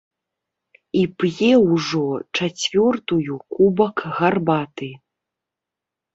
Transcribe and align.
І 1.01 1.03
п'е 1.23 1.49
ўжо 1.73 2.01
чацвёртую 2.37 3.33
кубак 3.59 3.95
гарбаты. 4.17 4.91